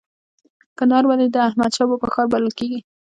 کندهار 0.77 1.03
ولې 1.07 1.27
د 1.29 1.37
احمد 1.47 1.71
شاه 1.77 1.87
بابا 1.89 2.07
ښار 2.13 2.27
بلل 2.33 2.51
کیږي؟ 2.59 2.79